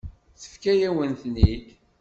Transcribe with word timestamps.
Tefka-yawen-ten-id. 0.41 1.65